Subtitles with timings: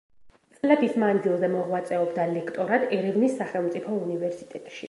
[0.59, 4.79] წლების მანძილზე მოღვაწეობდა ლექტორად ერევნის სახელმწიფო უნივერსიტეტში.